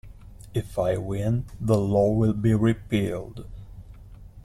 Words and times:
If 0.55 0.79
I 0.79 0.97
win, 0.97 1.45
the 1.59 1.77
law 1.77 2.09
will 2.11 2.33
be 2.33 2.55
repealed. 2.55 3.45